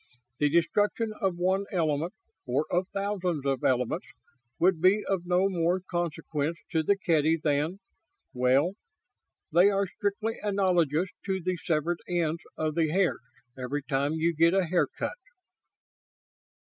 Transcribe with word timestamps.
The 0.39 0.49
destruction 0.49 1.13
of 1.21 1.35
one 1.37 1.65
element, 1.71 2.15
or 2.47 2.65
of 2.71 2.87
thousands 2.91 3.45
of 3.45 3.63
elements, 3.63 4.07
would 4.57 4.81
be 4.81 5.05
of 5.05 5.27
no 5.27 5.47
more 5.47 5.79
consequence 5.79 6.57
to 6.71 6.81
the 6.81 6.97
Kedy 6.97 7.39
than... 7.39 7.79
well, 8.33 8.71
they 9.53 9.69
are 9.69 9.85
strictly 9.85 10.37
analogous 10.41 11.09
to 11.27 11.39
the 11.39 11.55
severed 11.55 11.99
ends 12.09 12.41
of 12.57 12.73
the 12.73 12.89
hairs, 12.89 13.19
every 13.55 13.83
time 13.83 14.13
you 14.13 14.33
get 14.33 14.55
a 14.55 14.65
haircut." 14.65 15.19